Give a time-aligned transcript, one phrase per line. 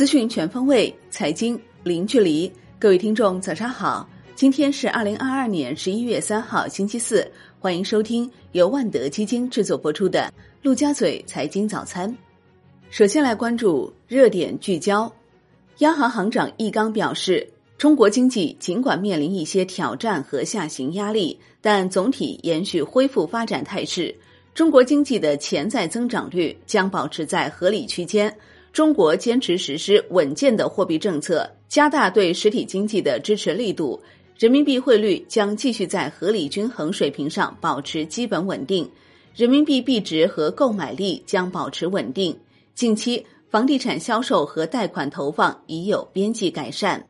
[0.00, 2.50] 资讯全方位，财经零距离。
[2.78, 4.08] 各位听众，早上好！
[4.34, 7.30] 今天是二零二二年十一月三号，星期四。
[7.58, 10.20] 欢迎收听由万德基金制作播出的
[10.62, 12.10] 《陆家嘴财经早餐》。
[12.88, 15.12] 首先来关注热点聚焦。
[15.80, 17.46] 央行行长易纲表示，
[17.76, 24.16] 中国经济尽管面临一些挑战和下行压力，但总体延续恢复发展态势。
[24.54, 28.34] 中国经济的潜在增长率将保持在合理区间。
[28.72, 34.00] 中国坚持实施稳健的货币政策，加大对实体经济的支持力度。
[34.38, 38.88] 人民币汇率将继续在合理均衡水平上保持基本稳定，
[39.34, 42.34] 人民币币值和购买力将保持稳定。
[42.74, 47.06] 近期房地产销售和贷款投放已有边际改善。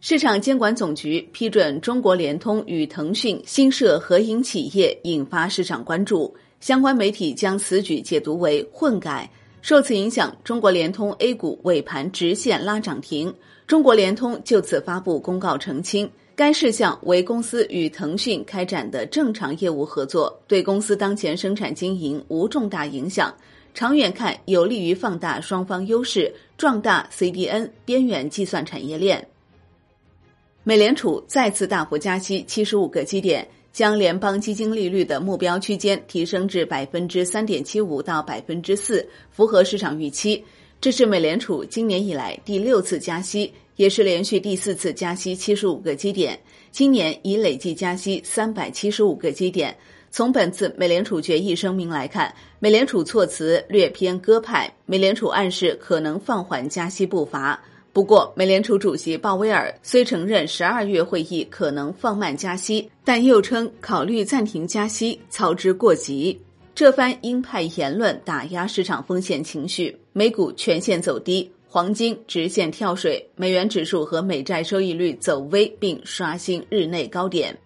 [0.00, 6.34] 市场监管总局批准中国联通与腾讯新设合营企业，引发市场关注。
[6.60, 9.30] 相关媒体将此举解读为混改。
[9.68, 13.34] 受此影响，中国联通 A 股尾盘直线拉涨停。
[13.66, 23.30] 中国联通就此发布公告澄清，该事项为公司与腾讯开展的正常业务合作，对公司当前生产经营无重大影响。
[23.74, 29.28] 长远看，有利于放大双方优势，壮大 CDN 边缘计算产业链。
[30.64, 33.46] 美联储再次大幅加息七十五个基点。
[33.78, 40.44] 将联邦基金利率的目标区间提升至百分之三点七五到百分之四，符合市场预期。
[40.80, 46.36] 这是美联储今年以来第六次加息，也是连续第四次加息七十五个基点。
[46.72, 49.72] 今年已累计加息三百七十五个基点。
[50.10, 57.62] 从本次美联储决议声明来看，美联储措辞略偏鸽派，美联储暗示可能放缓加息步伐。
[57.92, 66.40] 不过，美联储主席鲍威尔虽承认十二月会议可能放慢加息，但又称考虑暂停加息操之过急。
[66.74, 77.56] 这番鹰派言论打压市场风险情绪，美股全线走低，黄金直线跳水，美元指数和美债收益率走微，并刷新日内高点。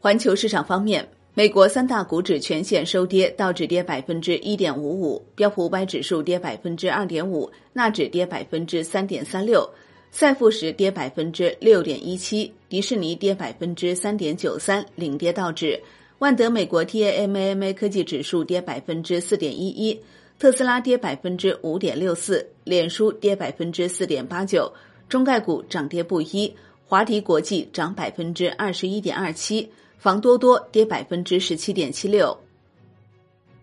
[0.00, 1.08] 环球市场方面。
[1.36, 9.68] 美国三大股指全线收跌，道指跌百分之一点五五，标普五百指数跌百分之二点五，纳指跌百分之三点三六，
[10.12, 15.82] 赛富时跌百分之六点一七，迪士尼跌百分之三点九三，领跌道指。
[16.20, 19.98] 万德美国 TAMAMA 科技指数跌百分之四点一一，
[20.38, 24.72] 特斯拉跌百分之五点六四，脸书跌百分之四点八九，
[25.08, 26.54] 中概股涨跌不一，
[26.86, 29.68] 华迪国际涨百分之二十一点二七。
[30.04, 32.38] 房多多跌百分之十七点七六，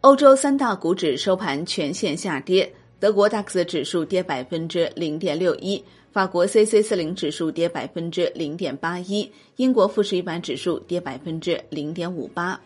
[0.00, 12.58] 欧洲三大股指收盘全线下跌，德国 DAX 指数跌百分之零点六一，法国 c c 四零指数跌百分之零点八一，英国富时一百指数跌百分之零点五八。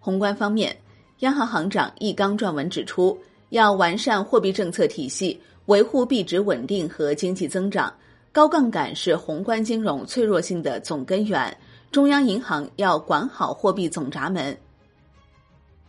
[0.00, 0.76] 宏观方面，
[1.20, 3.16] 央行行长易纲撰文指出，
[3.50, 7.94] 要完善货币政策体系，维护币值稳定和经济增长，
[8.32, 11.56] 高杠杆是宏观金融脆弱性的总根源。
[11.92, 14.56] 中央银行要管好货币总闸门。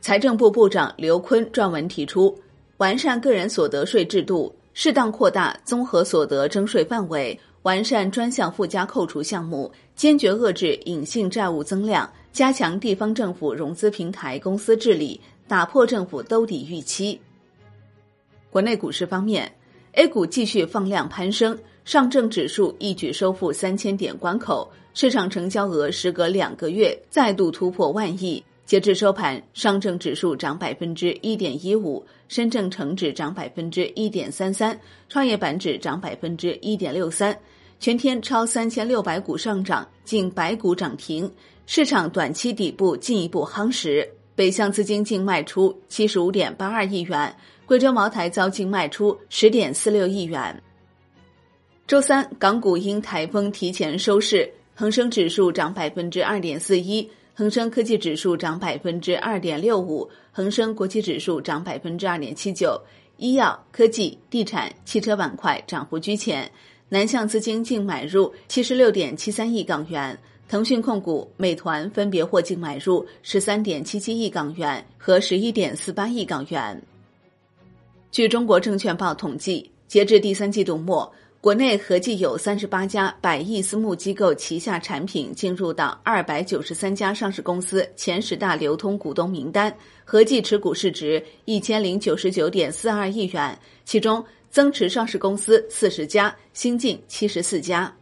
[0.01, 2.37] 财政部部长刘昆撰文提出，
[2.75, 17.17] 完善个人所得税制度，适当扩大综合所得征税范围，完善专项附加扣除项目，坚决遏制隐性债务增量，加强地方政府融资平台公司治理，打破政府兜底预期。
[18.49, 19.49] 国内股市方面
[19.93, 24.71] ，A 股继续放量攀升，上证指数一举收复三千点关口。
[24.93, 28.43] 市场成交额时隔两个月再度突破万亿。
[28.65, 34.79] 截至收盘，上证指数涨百分之一点一五，深证成指涨百分之一点三三，
[35.09, 37.37] 创业板指涨百分之一点六三。
[37.79, 41.29] 全天超三千六百股上涨，近百股涨停。
[41.65, 44.07] 市场短期底部进一步夯实。
[44.35, 47.35] 北向资金净卖出七十五点八二亿元，
[47.65, 50.63] 贵州茅台遭净卖出十点四六亿元。
[51.85, 54.49] 周三，港股因台风提前收市。
[54.75, 62.81] 恒生指数涨百分之二点四一，恒生科技指数涨百分之二点六五，恒生国际指数涨百分之二点七九。
[63.17, 66.49] 医药、科技、地产、汽车板块涨幅居前。
[66.89, 70.17] 南向资金净买入七十六点七三亿港元，
[70.47, 76.81] 腾讯控股、美团分别获净买入十三点七七亿港元和十一点四八亿港元。
[78.11, 81.13] 据中国证券报统计，截至第三季度末。
[81.43, 89.75] 国内合计有三十八家百亿私募机构旗下产品进入到二百九十三家上市公司前十大流通股东名单，
[90.05, 97.93] 合计持股市值一千零九十九点四二亿元，其中增持上市公司四十家，新进七十四家。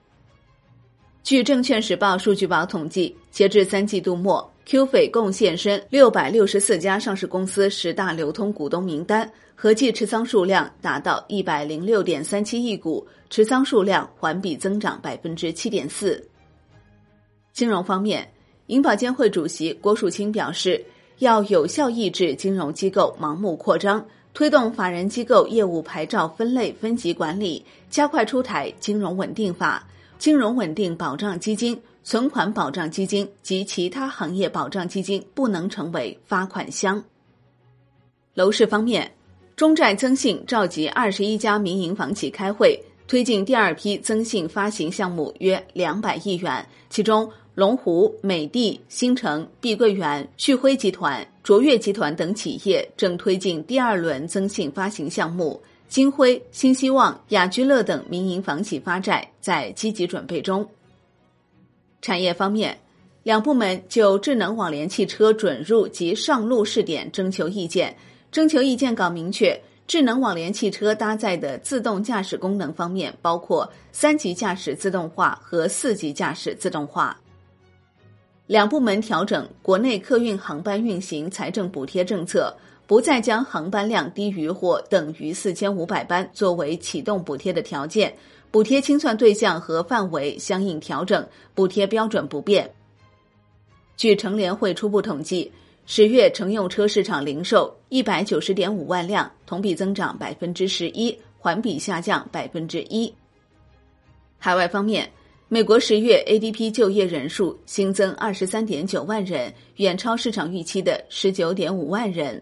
[1.23, 16.27] 据证券时报数据宝统计，截至三季度末，，QF 共现身六百六十四家上市公司十大流通股东名单，合计持仓数量达到一百零六点三七亿股，持仓数量环比增长百分之七点四。
[17.53, 18.31] 金融方面，
[18.67, 20.83] 银保监会主席郭树清表示，
[21.19, 29.85] 要有效抑制金融机构盲目扩张，推动法人机构业务牌照分类分级管理，加快出台金融稳定法、
[30.21, 37.03] 金融稳定保障基金、存款保障基金及其他行业保障基金不能成为发款箱。
[38.35, 39.12] 楼市方面，
[39.56, 47.27] 中债增信召集二十一家民营房企开会，推进第二批增信发行项目约两百亿元，其中。
[47.53, 60.65] 龙湖、美的、新城、碧桂园、旭辉集团、卓越集团等企业正推进第二轮增信发行项目，金辉、新希望、雅居乐等民营房企发债在积极准备中。
[62.01, 62.79] 产业方面，
[63.23, 67.93] 两部门就智能网联汽车准入及上路试点征求意见。
[68.31, 77.19] 征求意见稿明确，智能网联汽车搭载的自动驾驶功能方面，包括三级驾驶自动化和四级驾驶自动化。
[78.47, 82.55] 两部门调整国内客运航班运行财政补贴政策，
[82.91, 88.13] 不再将航班量低于或等于四千五百班作为启动补贴的条件，
[88.51, 92.69] 补贴清算对象和范围相应调整，补贴标准不变。
[93.95, 95.49] 据乘联会初步统计，
[95.85, 103.09] 十月乘用车市场零售一百九十点五万辆，同比增长百分之十一，环比下降百分之一。
[104.38, 105.09] 海外方面。
[105.47, 112.41] 美国十月 ADP 就业人数新增二十三点九万人，远超市场预期的十九点五万人。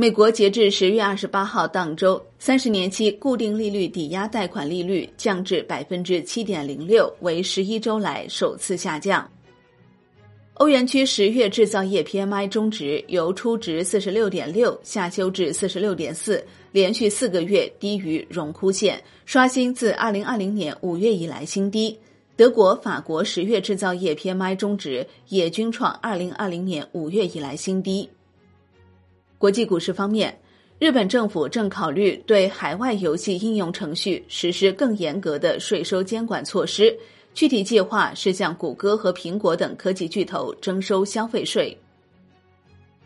[0.00, 9.30] 美国截至十月二十八号当周，三十年期固定利率抵押贷款利率降至百分之七点零六，为十一周来首次下降。
[10.54, 16.42] 欧元区十月制造业 PMI 中值由初值四十六点六下修至四十六点四，
[16.72, 21.94] 连续四个月低于荣枯线，刷新自二零二零年五月以来新低。
[22.36, 28.08] 德国、法国十月制造业 PMI 中值也均创二零二零年五月以来新低。
[29.40, 30.38] 国际股市方面，
[30.78, 36.94] 日本政府正考虑对海外游戏应用程序实施更严格的税收监管措施。
[37.32, 41.74] 具体计划是向谷歌和苹果等科技巨头征收消费税。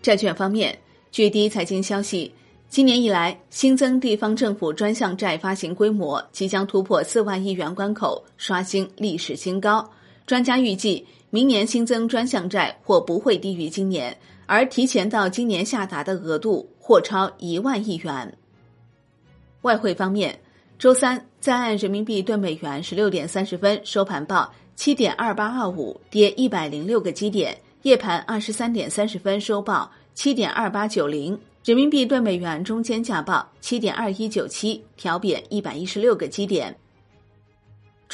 [0.03, 0.77] 债券方面，
[1.13, 2.33] 据第一财经消息，
[2.69, 9.89] 今年以来新增地方政府专项债发行规模即将突破四万亿元关口，刷新历史新高。
[10.27, 14.17] 专家预计，明年新增专项债或不会低于今年，
[14.47, 18.37] 而提前到今年下达的额度或超一万亿元。
[19.63, 20.41] 外汇方面。
[20.77, 36.77] 周三，在岸人民币兑美元十六点三十分收盘报七点二八二五，跌一百零六个基点；夜盘二十三点三十分收报七点二八九零，人民币兑美元中间价报七点二一九七，调贬一百一十六个基点。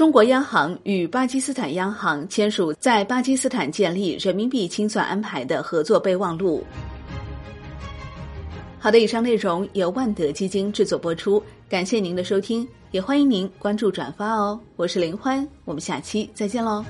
[0.00, 6.64] 中国央行与巴基斯坦央行签署在巴基斯坦建立人民币清算安排的合作备忘录。
[8.78, 14.58] 好的，以上内容由万德基金制作播出，感谢您的收听，也欢迎您关注转发哦。
[14.76, 16.82] 我是林欢，我们下期再见喽。